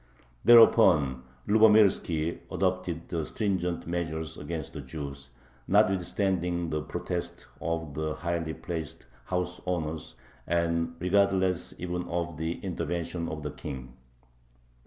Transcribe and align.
Thereupon 0.43 1.21
Lubomirski 1.47 2.39
adopted 2.51 3.13
stringent 3.27 3.85
measures 3.85 4.35
against 4.35 4.73
the 4.73 4.81
Jews, 4.81 5.29
notwithstanding 5.67 6.71
the 6.71 6.81
protests 6.81 7.45
of 7.61 7.93
the 7.93 8.15
highly 8.15 8.55
placed 8.55 9.05
house 9.25 9.61
owners 9.67 10.15
and 10.47 10.95
regardless 10.97 11.75
even 11.77 12.05
of 12.09 12.37
the 12.37 12.53
intervention 12.63 13.29
of 13.29 13.43
the 13.43 13.51
King. 13.51 13.93